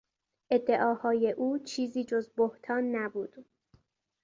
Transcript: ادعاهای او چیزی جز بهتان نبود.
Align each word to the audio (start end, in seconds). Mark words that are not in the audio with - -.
ادعاهای 0.51 1.31
او 1.31 1.59
چیزی 1.59 2.03
جز 2.03 2.29
بهتان 2.29 2.95
نبود. 2.95 3.45